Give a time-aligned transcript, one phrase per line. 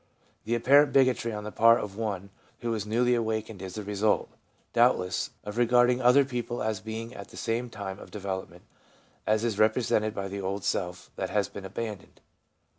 [0.45, 4.29] The apparent bigotry on the part of one who is newly awakened is the result,
[4.73, 8.63] doubtless, of regarding other people as being at the same time of development
[9.27, 12.19] as is represented by the old self that has been abandoned.